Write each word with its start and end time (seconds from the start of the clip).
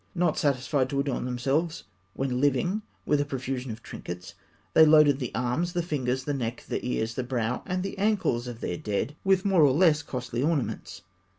Not 0.15 0.35
satisfied 0.35 0.89
to 0.89 0.99
adorn 0.99 1.25
themselves 1.25 1.83
when 2.15 2.41
living 2.41 2.81
with 3.05 3.21
a 3.21 3.23
profusion 3.23 3.69
of 3.69 3.83
trinkets, 3.83 4.33
they 4.73 4.83
loaded 4.83 5.19
the 5.19 5.29
arms, 5.35 5.73
the 5.73 5.83
fingers, 5.83 6.23
the 6.23 6.33
neck, 6.33 6.63
the 6.67 6.83
ears, 6.83 7.13
the 7.13 7.21
brow, 7.23 7.61
and 7.67 7.83
the 7.83 7.95
ankles 7.99 8.47
of 8.47 8.61
their 8.61 8.77
dead 8.77 9.15
with 9.23 9.45
more 9.45 9.61
or 9.61 9.73
less 9.73 10.01
costly 10.01 10.41
ornaments. 10.41 11.03